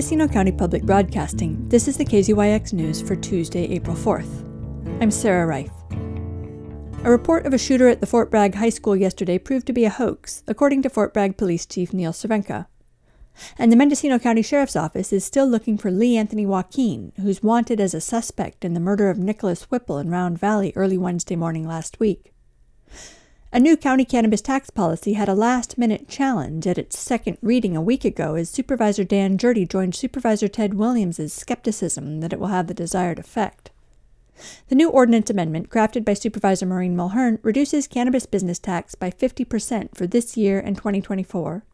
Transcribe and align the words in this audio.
Mendocino 0.00 0.26
County 0.28 0.52
Public 0.52 0.82
Broadcasting, 0.84 1.68
this 1.68 1.86
is 1.86 1.98
the 1.98 2.06
KZYX 2.06 2.72
News 2.72 3.02
for 3.02 3.14
Tuesday, 3.14 3.64
April 3.64 3.94
4th. 3.94 4.46
I'm 5.02 5.10
Sarah 5.10 5.46
Reith. 5.46 5.70
A 7.04 7.10
report 7.10 7.44
of 7.44 7.52
a 7.52 7.58
shooter 7.58 7.86
at 7.86 8.00
the 8.00 8.06
Fort 8.06 8.30
Bragg 8.30 8.54
High 8.54 8.70
School 8.70 8.96
yesterday 8.96 9.36
proved 9.36 9.66
to 9.66 9.74
be 9.74 9.84
a 9.84 9.90
hoax, 9.90 10.42
according 10.48 10.80
to 10.80 10.88
Fort 10.88 11.12
Bragg 11.12 11.36
Police 11.36 11.66
Chief 11.66 11.92
Neil 11.92 12.12
Cervenka. 12.12 12.66
And 13.58 13.70
the 13.70 13.76
Mendocino 13.76 14.18
County 14.18 14.40
Sheriff's 14.40 14.74
Office 14.74 15.12
is 15.12 15.22
still 15.22 15.46
looking 15.46 15.76
for 15.76 15.90
Lee 15.90 16.16
Anthony 16.16 16.46
Joaquin, 16.46 17.12
who's 17.20 17.42
wanted 17.42 17.78
as 17.78 17.92
a 17.92 18.00
suspect 18.00 18.64
in 18.64 18.72
the 18.72 18.80
murder 18.80 19.10
of 19.10 19.18
Nicholas 19.18 19.64
Whipple 19.64 19.98
in 19.98 20.08
Round 20.08 20.38
Valley 20.38 20.72
early 20.76 20.96
Wednesday 20.96 21.36
morning 21.36 21.68
last 21.68 22.00
week. 22.00 22.32
A 23.52 23.58
new 23.58 23.76
county 23.76 24.04
cannabis 24.04 24.40
tax 24.40 24.70
policy 24.70 25.14
had 25.14 25.28
a 25.28 25.34
last 25.34 25.76
minute 25.76 26.06
challenge 26.06 26.68
at 26.68 26.78
its 26.78 26.96
second 26.96 27.36
reading 27.42 27.76
a 27.76 27.82
week 27.82 28.04
ago 28.04 28.36
as 28.36 28.48
Supervisor 28.48 29.02
Dan 29.02 29.36
Gjerde 29.36 29.68
joined 29.68 29.96
Supervisor 29.96 30.46
Ted 30.46 30.74
Williams' 30.74 31.32
skepticism 31.32 32.20
that 32.20 32.32
it 32.32 32.38
will 32.38 32.46
have 32.46 32.68
the 32.68 32.74
desired 32.74 33.18
effect. 33.18 33.72
The 34.68 34.76
new 34.76 34.88
ordinance 34.88 35.30
amendment, 35.30 35.68
crafted 35.68 36.04
by 36.04 36.14
Supervisor 36.14 36.64
Maureen 36.64 36.96
Mulhern, 36.96 37.40
reduces 37.42 37.88
cannabis 37.88 38.24
business 38.24 38.60
tax 38.60 38.94
by 38.94 39.10
50% 39.10 39.96
for 39.96 40.06
this 40.06 40.36
year 40.36 40.60
and 40.60 40.76
2024, 40.76 41.64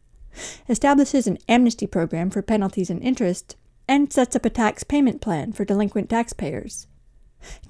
establishes 0.71 1.27
an 1.27 1.37
amnesty 1.47 1.87
program 1.87 2.31
for 2.31 2.41
penalties 2.41 2.89
and 2.89 3.03
interest, 3.03 3.55
and 3.87 4.11
sets 4.11 4.35
up 4.35 4.47
a 4.47 4.51
tax 4.51 4.83
payment 4.83 5.21
plan 5.21 5.53
for 5.53 5.67
delinquent 5.67 6.09
taxpayers. 6.09 6.87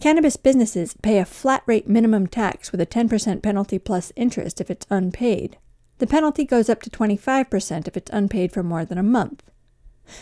Cannabis 0.00 0.36
businesses 0.36 0.94
pay 1.02 1.18
a 1.18 1.24
flat 1.24 1.62
rate 1.66 1.88
minimum 1.88 2.26
tax 2.26 2.72
with 2.72 2.80
a 2.80 2.86
10% 2.86 3.42
penalty 3.42 3.78
plus 3.78 4.12
interest 4.16 4.60
if 4.60 4.70
it's 4.70 4.86
unpaid. 4.90 5.58
The 5.98 6.06
penalty 6.06 6.44
goes 6.44 6.68
up 6.68 6.82
to 6.82 6.90
25% 6.90 7.88
if 7.88 7.96
it's 7.96 8.10
unpaid 8.12 8.52
for 8.52 8.62
more 8.62 8.84
than 8.84 8.98
a 8.98 9.02
month. 9.02 9.42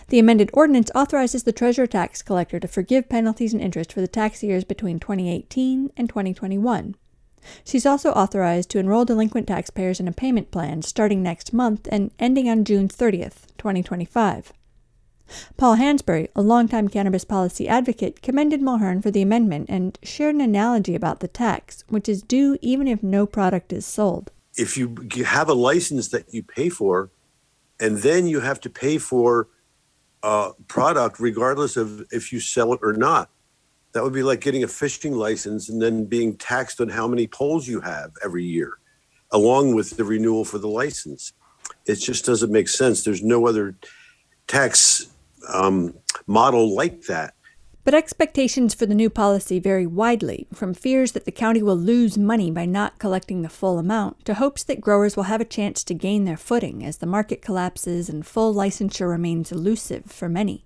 The 0.08 0.18
amended 0.18 0.50
ordinance 0.52 0.90
authorizes 0.94 1.42
the 1.42 1.52
treasurer 1.52 1.86
tax 1.86 2.22
collector 2.22 2.58
to 2.58 2.68
forgive 2.68 3.08
penalties 3.08 3.52
and 3.52 3.62
interest 3.62 3.92
for 3.92 4.00
the 4.00 4.08
tax 4.08 4.42
years 4.42 4.64
between 4.64 4.98
2018 4.98 5.90
and 5.96 6.08
2021. 6.08 6.94
She's 7.64 7.84
also 7.84 8.10
authorized 8.12 8.70
to 8.70 8.78
enroll 8.78 9.04
delinquent 9.04 9.48
taxpayers 9.48 10.00
in 10.00 10.08
a 10.08 10.12
payment 10.12 10.50
plan 10.50 10.80
starting 10.82 11.22
next 11.22 11.52
month 11.52 11.86
and 11.92 12.10
ending 12.18 12.48
on 12.48 12.64
June 12.64 12.88
30th, 12.88 13.46
2025. 13.58 14.52
Paul 15.56 15.76
Hansberry, 15.76 16.28
a 16.36 16.42
longtime 16.42 16.88
cannabis 16.88 17.24
policy 17.24 17.68
advocate, 17.68 18.22
commended 18.22 18.60
Mulhern 18.60 19.02
for 19.02 19.10
the 19.10 19.22
amendment 19.22 19.66
and 19.68 19.98
shared 20.02 20.34
an 20.34 20.40
analogy 20.40 20.94
about 20.94 21.20
the 21.20 21.28
tax, 21.28 21.84
which 21.88 22.08
is 22.08 22.22
due 22.22 22.58
even 22.60 22.86
if 22.86 23.02
no 23.02 23.26
product 23.26 23.72
is 23.72 23.86
sold. 23.86 24.30
If 24.56 24.76
you 24.76 24.94
have 25.24 25.48
a 25.48 25.54
license 25.54 26.08
that 26.08 26.32
you 26.32 26.42
pay 26.42 26.68
for, 26.68 27.10
and 27.80 27.98
then 27.98 28.26
you 28.26 28.40
have 28.40 28.60
to 28.60 28.70
pay 28.70 28.98
for 28.98 29.48
a 30.22 30.52
product 30.68 31.18
regardless 31.18 31.76
of 31.76 32.04
if 32.10 32.32
you 32.32 32.40
sell 32.40 32.72
it 32.72 32.80
or 32.82 32.92
not, 32.92 33.30
that 33.92 34.02
would 34.02 34.12
be 34.12 34.22
like 34.22 34.40
getting 34.40 34.64
a 34.64 34.68
fishing 34.68 35.12
license 35.12 35.68
and 35.68 35.80
then 35.80 36.04
being 36.04 36.36
taxed 36.36 36.80
on 36.80 36.88
how 36.88 37.06
many 37.06 37.26
poles 37.26 37.68
you 37.68 37.80
have 37.80 38.12
every 38.24 38.44
year, 38.44 38.78
along 39.30 39.74
with 39.74 39.96
the 39.96 40.04
renewal 40.04 40.44
for 40.44 40.58
the 40.58 40.68
license. 40.68 41.32
It 41.86 41.96
just 41.96 42.24
doesn't 42.24 42.50
make 42.50 42.68
sense. 42.68 43.04
There's 43.04 43.22
no 43.22 43.46
other 43.46 43.76
tax 44.46 45.06
um, 45.52 45.94
model 46.26 46.74
like 46.74 47.02
that. 47.02 47.34
But 47.84 47.92
expectations 47.92 48.72
for 48.72 48.86
the 48.86 48.94
new 48.94 49.10
policy 49.10 49.58
vary 49.58 49.86
widely, 49.86 50.46
from 50.54 50.72
fears 50.72 51.12
that 51.12 51.26
the 51.26 51.30
county 51.30 51.62
will 51.62 51.76
lose 51.76 52.16
money 52.16 52.50
by 52.50 52.64
not 52.64 52.98
collecting 52.98 53.42
the 53.42 53.50
full 53.50 53.78
amount 53.78 54.24
to 54.24 54.34
hopes 54.34 54.64
that 54.64 54.80
growers 54.80 55.16
will 55.16 55.24
have 55.24 55.42
a 55.42 55.44
chance 55.44 55.84
to 55.84 55.94
gain 55.94 56.24
their 56.24 56.38
footing 56.38 56.82
as 56.82 56.96
the 56.96 57.06
market 57.06 57.42
collapses 57.42 58.08
and 58.08 58.26
full 58.26 58.54
licensure 58.54 59.10
remains 59.10 59.52
elusive 59.52 60.06
for 60.06 60.30
many. 60.30 60.64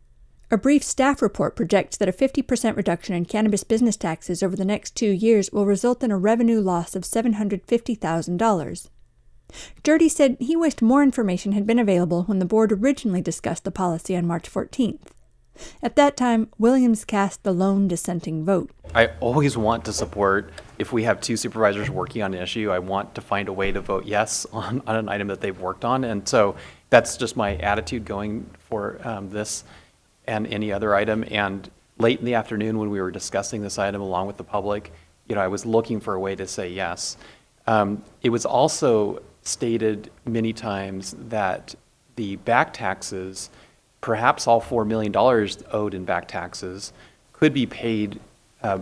A 0.50 0.56
brief 0.56 0.84
staff 0.84 1.20
report 1.20 1.56
projects 1.56 1.96
that 1.96 2.08
a 2.08 2.12
50% 2.12 2.76
reduction 2.76 3.16
in 3.16 3.24
cannabis 3.24 3.64
business 3.64 3.96
taxes 3.96 4.40
over 4.40 4.54
the 4.54 4.64
next 4.64 4.94
two 4.94 5.10
years 5.10 5.50
will 5.50 5.66
result 5.66 6.04
in 6.04 6.12
a 6.12 6.16
revenue 6.16 6.60
loss 6.60 6.94
of 6.94 7.02
$750,000. 7.02 8.88
Gjerde 9.82 10.10
said 10.10 10.36
he 10.40 10.56
wished 10.56 10.82
more 10.82 11.02
information 11.02 11.52
had 11.52 11.66
been 11.66 11.78
available 11.78 12.24
when 12.24 12.38
the 12.38 12.44
board 12.44 12.72
originally 12.72 13.20
discussed 13.20 13.64
the 13.64 13.70
policy 13.70 14.16
on 14.16 14.26
March 14.26 14.50
14th. 14.50 15.12
At 15.82 15.96
that 15.96 16.16
time, 16.16 16.48
Williams 16.58 17.04
cast 17.04 17.42
the 17.42 17.52
lone 17.52 17.88
dissenting 17.88 18.44
vote. 18.44 18.70
I 18.94 19.08
always 19.20 19.56
want 19.56 19.84
to 19.86 19.92
support, 19.92 20.52
if 20.78 20.92
we 20.92 21.02
have 21.04 21.20
two 21.20 21.36
supervisors 21.36 21.90
working 21.90 22.22
on 22.22 22.34
an 22.34 22.42
issue, 22.42 22.70
I 22.70 22.78
want 22.78 23.14
to 23.16 23.20
find 23.20 23.48
a 23.48 23.52
way 23.52 23.72
to 23.72 23.80
vote 23.80 24.04
yes 24.06 24.46
on, 24.52 24.82
on 24.86 24.96
an 24.96 25.08
item 25.08 25.28
that 25.28 25.40
they've 25.40 25.58
worked 25.58 25.84
on. 25.84 26.04
And 26.04 26.28
so 26.28 26.56
that's 26.90 27.16
just 27.16 27.36
my 27.36 27.56
attitude 27.56 28.04
going 28.04 28.48
for 28.68 29.00
um, 29.04 29.30
this 29.30 29.64
and 30.26 30.46
any 30.46 30.72
other 30.72 30.94
item. 30.94 31.24
And 31.30 31.68
late 31.98 32.18
in 32.18 32.24
the 32.24 32.34
afternoon, 32.34 32.78
when 32.78 32.90
we 32.90 33.00
were 33.00 33.10
discussing 33.10 33.62
this 33.62 33.78
item 33.78 34.00
along 34.00 34.26
with 34.26 34.36
the 34.36 34.44
public, 34.44 34.92
you 35.28 35.34
know, 35.34 35.40
I 35.40 35.48
was 35.48 35.66
looking 35.66 36.00
for 36.00 36.14
a 36.14 36.20
way 36.20 36.34
to 36.36 36.46
say 36.46 36.70
yes. 36.70 37.16
Um, 37.66 38.02
it 38.22 38.30
was 38.30 38.46
also 38.46 39.22
stated 39.42 40.10
many 40.24 40.52
times 40.52 41.14
that 41.28 41.74
the 42.16 42.36
back 42.36 42.72
taxes, 42.72 43.50
perhaps 44.00 44.46
all 44.46 44.60
$4 44.60 44.86
million 44.86 45.14
owed 45.72 45.94
in 45.94 46.04
back 46.04 46.28
taxes, 46.28 46.92
could 47.32 47.54
be 47.54 47.66
paid 47.66 48.20
uh, 48.62 48.78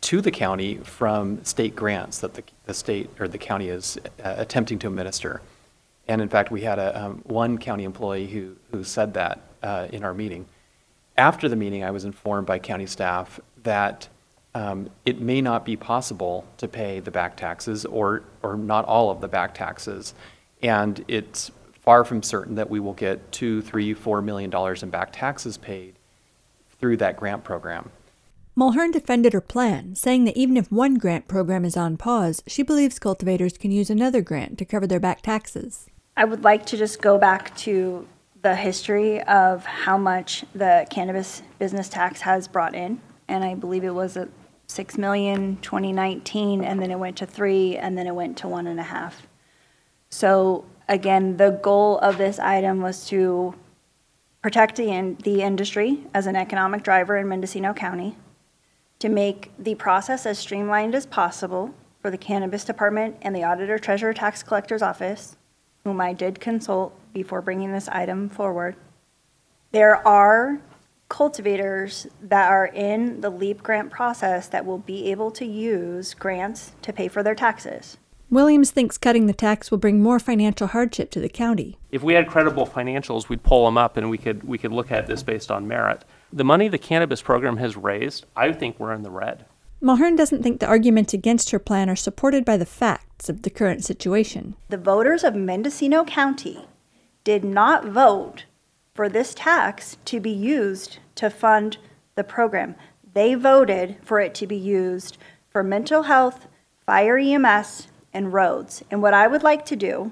to 0.00 0.20
the 0.20 0.30
county 0.30 0.76
from 0.76 1.44
state 1.44 1.76
grants 1.76 2.18
that 2.18 2.34
the, 2.34 2.42
the 2.64 2.74
state 2.74 3.10
or 3.18 3.28
the 3.28 3.38
county 3.38 3.68
is 3.68 3.98
uh, 4.24 4.34
attempting 4.38 4.78
to 4.78 4.86
administer. 4.86 5.42
And 6.06 6.22
in 6.22 6.28
fact, 6.28 6.50
we 6.50 6.62
had 6.62 6.78
a, 6.78 7.04
um, 7.04 7.20
one 7.24 7.58
county 7.58 7.84
employee 7.84 8.26
who, 8.26 8.56
who 8.70 8.82
said 8.84 9.14
that 9.14 9.40
uh, 9.62 9.88
in 9.92 10.04
our 10.04 10.14
meeting. 10.14 10.46
After 11.16 11.48
the 11.48 11.56
meeting, 11.56 11.84
I 11.84 11.90
was 11.90 12.04
informed 12.04 12.46
by 12.46 12.58
county 12.58 12.86
staff 12.86 13.40
that 13.64 14.08
um, 14.58 14.90
it 15.06 15.20
may 15.20 15.40
not 15.40 15.64
be 15.64 15.76
possible 15.76 16.44
to 16.56 16.66
pay 16.66 16.98
the 16.98 17.12
back 17.12 17.36
taxes 17.36 17.84
or, 17.84 18.24
or 18.42 18.56
not 18.56 18.84
all 18.86 19.08
of 19.08 19.20
the 19.20 19.28
back 19.28 19.54
taxes. 19.54 20.14
And 20.62 21.04
it's 21.06 21.52
far 21.80 22.04
from 22.04 22.24
certain 22.24 22.56
that 22.56 22.68
we 22.68 22.80
will 22.80 22.94
get 22.94 23.30
two, 23.30 23.62
three, 23.62 23.94
four 23.94 24.20
million 24.20 24.50
dollars 24.50 24.82
in 24.82 24.90
back 24.90 25.10
taxes 25.12 25.56
paid 25.58 25.94
through 26.80 26.96
that 26.96 27.16
grant 27.16 27.44
program. 27.44 27.92
Mulhern 28.58 28.90
defended 28.90 29.32
her 29.32 29.40
plan, 29.40 29.94
saying 29.94 30.24
that 30.24 30.36
even 30.36 30.56
if 30.56 30.72
one 30.72 30.96
grant 30.96 31.28
program 31.28 31.64
is 31.64 31.76
on 31.76 31.96
pause, 31.96 32.42
she 32.48 32.64
believes 32.64 32.98
cultivators 32.98 33.56
can 33.56 33.70
use 33.70 33.90
another 33.90 34.20
grant 34.22 34.58
to 34.58 34.64
cover 34.64 34.88
their 34.88 34.98
back 34.98 35.22
taxes. 35.22 35.86
I 36.16 36.24
would 36.24 36.42
like 36.42 36.66
to 36.66 36.76
just 36.76 37.00
go 37.00 37.16
back 37.16 37.56
to 37.58 38.08
the 38.42 38.56
history 38.56 39.22
of 39.22 39.64
how 39.64 39.96
much 39.96 40.44
the 40.52 40.84
cannabis 40.90 41.42
business 41.60 41.88
tax 41.88 42.22
has 42.22 42.48
brought 42.48 42.74
in. 42.74 43.00
And 43.28 43.44
I 43.44 43.54
believe 43.54 43.84
it 43.84 43.94
was 43.94 44.16
a 44.16 44.26
6 44.68 44.98
million 44.98 45.56
2019 45.62 46.62
and 46.62 46.80
then 46.80 46.90
it 46.90 46.98
went 46.98 47.16
to 47.16 47.26
3 47.26 47.76
and 47.76 47.96
then 47.96 48.06
it 48.06 48.14
went 48.14 48.36
to 48.38 48.48
one 48.48 48.66
and 48.66 48.78
a 48.78 48.84
half. 48.84 49.26
So 50.10 50.64
again 50.88 51.36
the 51.36 51.50
goal 51.50 51.98
of 51.98 52.18
this 52.18 52.38
item 52.38 52.80
was 52.80 53.06
to 53.08 53.54
protect 54.42 54.76
the, 54.76 54.90
in, 54.90 55.16
the 55.24 55.42
industry 55.42 56.04
as 56.14 56.26
an 56.26 56.36
economic 56.36 56.82
driver 56.82 57.16
in 57.16 57.28
mendocino 57.28 57.72
county 57.72 58.16
to 58.98 59.08
make 59.08 59.50
the 59.58 59.74
process 59.74 60.26
as 60.26 60.38
streamlined 60.38 60.94
as 60.94 61.06
possible 61.06 61.74
for 62.00 62.10
the 62.10 62.18
cannabis 62.18 62.64
department 62.64 63.16
and 63.22 63.34
the 63.34 63.42
auditor 63.42 63.78
treasurer 63.78 64.12
tax 64.12 64.42
collector's 64.42 64.82
office 64.82 65.36
whom 65.84 66.00
i 66.00 66.12
did 66.12 66.40
consult 66.40 66.94
before 67.12 67.42
bringing 67.42 67.72
this 67.72 67.88
item 67.88 68.28
forward. 68.28 68.76
There 69.72 70.06
are 70.06 70.60
cultivators 71.08 72.06
that 72.22 72.50
are 72.50 72.66
in 72.66 73.20
the 73.20 73.30
LEAP 73.30 73.62
grant 73.62 73.90
process 73.90 74.48
that 74.48 74.66
will 74.66 74.78
be 74.78 75.10
able 75.10 75.30
to 75.32 75.44
use 75.44 76.14
grants 76.14 76.72
to 76.82 76.92
pay 76.92 77.08
for 77.08 77.22
their 77.22 77.34
taxes. 77.34 77.96
Williams 78.30 78.70
thinks 78.70 78.98
cutting 78.98 79.24
the 79.24 79.32
tax 79.32 79.70
will 79.70 79.78
bring 79.78 80.02
more 80.02 80.18
financial 80.18 80.66
hardship 80.66 81.10
to 81.10 81.20
the 81.20 81.30
county. 81.30 81.78
If 81.90 82.02
we 82.02 82.12
had 82.12 82.28
credible 82.28 82.66
financials, 82.66 83.30
we'd 83.30 83.42
pull 83.42 83.64
them 83.64 83.78
up 83.78 83.96
and 83.96 84.10
we 84.10 84.18
could 84.18 84.44
we 84.44 84.58
could 84.58 84.72
look 84.72 84.92
at 84.92 85.06
this 85.06 85.22
based 85.22 85.50
on 85.50 85.66
merit. 85.66 86.04
The 86.30 86.44
money 86.44 86.68
the 86.68 86.76
cannabis 86.76 87.22
program 87.22 87.56
has 87.56 87.76
raised, 87.76 88.26
I 88.36 88.52
think 88.52 88.78
we're 88.78 88.92
in 88.92 89.02
the 89.02 89.10
red. 89.10 89.46
Mulhern 89.80 90.16
doesn't 90.16 90.42
think 90.42 90.60
the 90.60 90.66
arguments 90.66 91.14
against 91.14 91.50
her 91.50 91.58
plan 91.58 91.88
are 91.88 91.96
supported 91.96 92.44
by 92.44 92.58
the 92.58 92.66
facts 92.66 93.30
of 93.30 93.42
the 93.42 93.50
current 93.50 93.84
situation. 93.84 94.56
The 94.68 94.76
voters 94.76 95.24
of 95.24 95.34
Mendocino 95.34 96.04
County 96.04 96.66
did 97.24 97.44
not 97.44 97.86
vote 97.86 98.44
for 98.98 99.08
this 99.08 99.32
tax 99.32 99.96
to 100.04 100.18
be 100.18 100.32
used 100.32 100.98
to 101.14 101.30
fund 101.30 101.78
the 102.16 102.24
program. 102.24 102.74
They 103.14 103.34
voted 103.34 103.96
for 104.02 104.18
it 104.18 104.34
to 104.34 104.46
be 104.48 104.56
used 104.56 105.18
for 105.50 105.62
mental 105.62 106.02
health, 106.02 106.48
fire 106.84 107.16
EMS, 107.16 107.86
and 108.12 108.32
roads. 108.32 108.82
And 108.90 109.00
what 109.00 109.14
I 109.14 109.28
would 109.28 109.44
like 109.44 109.64
to 109.66 109.76
do 109.76 110.10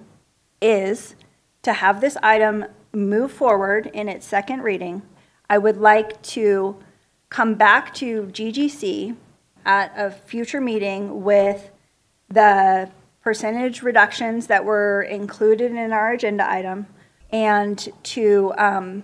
is 0.63 1.17
to 1.63 1.73
have 1.73 2.01
this 2.01 2.17
item 2.23 2.65
move 2.93 3.33
forward 3.33 3.91
in 3.93 4.09
its 4.09 4.25
second 4.25 4.63
reading. 4.63 5.03
I 5.51 5.59
would 5.59 5.79
like 5.79 6.23
to 6.37 6.77
come 7.29 7.57
back 7.57 7.93
to 7.95 8.27
GGC 8.27 9.17
at 9.65 9.93
a 9.97 10.13
future 10.13 10.61
meeting 10.61 11.25
with 11.25 11.73
the 12.29 12.89
percentage 13.21 13.83
reductions 13.83 14.47
that 14.47 14.65
were 14.65 15.03
included 15.03 15.73
in 15.73 15.91
our 15.93 16.13
agenda 16.13 16.49
item 16.49 16.87
and 17.31 17.89
to 18.03 18.53
um, 18.57 19.03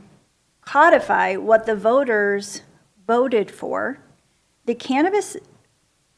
codify 0.64 1.36
what 1.36 1.66
the 1.66 1.76
voters 1.76 2.62
voted 3.06 3.50
for, 3.50 3.98
the 4.64 4.74
cannabis 4.74 5.36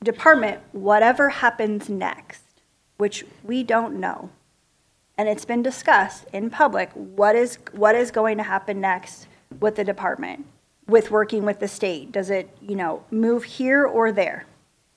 department, 0.03 0.61
whatever 0.73 1.31
happens 1.31 1.89
next, 1.89 2.43
which 2.99 3.25
we 3.43 3.63
don't 3.63 3.99
know, 3.99 4.31
and 5.17 5.29
it's 5.29 5.45
been 5.45 5.63
discussed 5.63 6.27
in 6.33 6.51
public, 6.51 6.91
what 6.93 7.37
is, 7.37 7.59
what 7.73 7.95
is 7.95 8.11
going 8.11 8.37
to 8.37 8.43
happen 8.43 8.81
next 8.81 9.29
with 9.61 9.77
the 9.77 9.85
department, 9.85 10.45
with 10.89 11.11
working 11.11 11.45
with 11.45 11.61
the 11.61 11.69
state? 11.69 12.13
Does 12.13 12.31
it, 12.31 12.51
you 12.61 12.75
know, 12.75 13.05
move 13.11 13.45
here 13.45 13.85
or 13.85 14.11
there? 14.11 14.45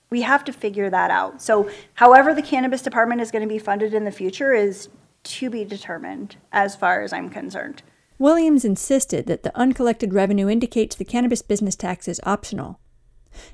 We 0.09 0.21
have 0.21 0.44
to 0.45 0.54
figure 0.54 0.89
that 0.89 1.12
out. 1.12 1.42
So 1.42 1.69
however 1.95 2.33
the 2.33 2.42
cannabis 2.42 2.81
department 2.81 3.21
is 3.21 3.30
going 3.30 3.44
to 3.44 3.54
be 3.54 3.59
funded 3.59 3.94
in 3.94 4.06
the 4.06 4.12
future 4.12 4.54
is 4.54 4.89
to 5.29 5.50
be 5.50 5.63
determined, 5.65 6.35
as 6.51 6.75
far 6.75 7.01
as 7.01 7.13
I'm 7.13 7.29
concerned. 7.29 7.83
Williams 8.19 8.65
insisted 8.65 9.27
that 9.27 9.44
the 9.44 9.56
uncollected 9.56 10.13
revenue 10.13 10.50
indicates 10.50 10.95
the 10.95 11.06
cannabis 11.06 11.41
business 11.41 11.75
tax 11.75 12.07
is 12.07 12.19
optional. 12.24 12.79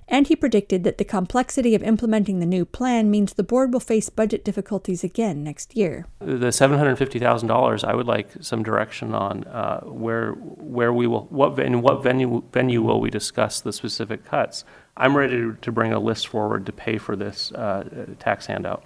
And 0.08 0.28
he 0.28 0.36
predicted 0.38 0.86
that 0.86 0.98
the 0.98 1.04
complexity 1.04 1.76
of 1.76 1.84
implementing 1.84 2.40
the 2.40 2.46
new 2.46 2.64
plan 2.64 3.12
means 3.12 3.34
the 3.34 3.44
board 3.44 3.74
will 3.74 3.82
face 3.82 4.10
budget 4.10 4.46
difficulties 4.46 5.04
again 5.04 5.44
next 5.44 5.76
year. 5.76 6.06
The 6.20 6.48
$750,000, 6.48 7.84
I 7.84 7.94
would 7.94 8.08
like 8.08 8.30
some 8.40 8.64
direction 8.64 9.14
on 9.14 9.44
uh, 9.46 9.82
where, 9.82 10.32
where 10.32 10.94
we 10.94 11.08
will, 11.08 11.26
what, 11.26 11.60
in 11.60 11.82
what 11.82 12.02
venue, 12.02 12.44
venue 12.54 12.82
will 12.82 13.02
we 13.02 13.10
discuss 13.10 13.60
the 13.60 13.74
specific 13.74 14.24
cuts? 14.24 14.64
I'm 14.96 15.18
ready 15.18 15.36
to- 15.38 15.58
to 15.62 15.72
bring 15.72 15.92
a 15.92 16.00
list 16.00 16.28
forward 16.28 16.66
to 16.68 16.72
pay 16.72 16.98
for 16.98 17.16
this 17.16 17.52
uh, 17.52 18.06
tax 18.20 18.46
handout. 18.46 18.84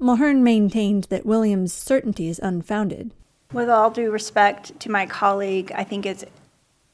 Mulhern 0.00 0.40
maintained 0.40 1.04
that 1.04 1.24
Williams' 1.24 1.72
certainty 1.72 2.28
is 2.28 2.38
unfounded. 2.42 3.12
With 3.52 3.70
all 3.70 3.90
due 3.90 4.10
respect 4.10 4.78
to 4.80 4.90
my 4.90 5.06
colleague, 5.06 5.72
I 5.74 5.84
think 5.84 6.04
it's 6.04 6.24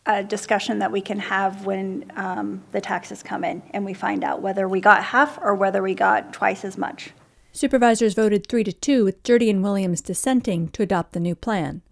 a 0.07 0.23
discussion 0.23 0.79
that 0.79 0.93
we 0.93 1.01
can 1.01 1.19
have 1.19 1.67
when 1.67 2.11
um, 2.17 2.63
the 2.71 2.81
taxes 2.81 3.23
come 3.23 3.43
in 3.43 3.63
and 3.71 3.85
we 3.85 3.95
find 3.95 4.23
out 4.23 4.41
whether 4.41 4.69
we 4.69 4.81
got 4.81 5.03
half 5.03 5.39
or 5.43 5.55
whether 5.55 5.83
we 5.83 5.95
got 5.95 6.33
twice 6.33 6.65
as 6.65 6.79
much. 6.79 7.11
Supervisors 7.51 8.15
voted 8.15 8.47
3 8.47 8.65
to 8.65 8.73
2 8.73 9.05
with 9.05 9.23
Gjerde 9.25 9.51
and 9.51 9.63
Williams 9.63 10.01
dissenting 10.01 10.69
to 10.69 10.83
adopt 10.83 11.13
the 11.13 11.21
new 11.21 11.35
plan. 11.35 11.83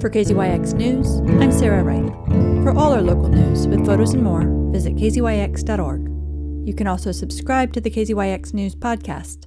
For 0.00 0.10
KZYX 0.10 0.74
News, 0.74 1.20
I'm 1.42 1.50
Sarah 1.50 1.82
Reith. 1.82 2.12
For 2.62 2.76
all 2.76 2.92
our 2.92 3.02
local 3.02 3.28
news 3.28 3.66
with 3.66 3.86
photos 3.86 4.12
and 4.12 4.22
more, 4.22 4.44
visit 4.70 4.96
kzyx.org. 4.96 6.00
You 6.68 6.74
can 6.74 6.86
also 6.86 7.12
subscribe 7.12 7.72
to 7.72 7.80
the 7.80 7.90
KZYX 7.90 8.52
News 8.52 8.74
podcast 8.74 9.46